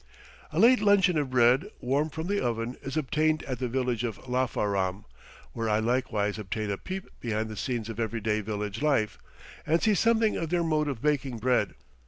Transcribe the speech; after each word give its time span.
A 0.51 0.57
late 0.57 0.79
luncheon 0.81 1.15
of 1.19 1.29
bread, 1.29 1.67
warm 1.79 2.09
from 2.09 2.25
the 2.25 2.43
oven, 2.43 2.75
is 2.81 2.97
obtained 2.97 3.43
at 3.43 3.59
the 3.59 3.67
village 3.67 4.03
of 4.03 4.17
Lafaram, 4.27 5.05
where 5.53 5.69
I 5.69 5.77
likewise 5.77 6.39
obtain 6.39 6.71
a 6.71 6.77
peep 6.79 7.07
behind 7.19 7.49
the 7.49 7.55
scenes 7.55 7.87
of 7.87 7.99
everyday 7.99 8.41
village 8.41 8.81
life, 8.81 9.19
and 9.63 9.79
see 9.79 9.93
something 9.93 10.37
of 10.37 10.49
their 10.49 10.63
mode 10.63 10.87
of 10.87 11.03
baking 11.03 11.37
bread. 11.37 11.75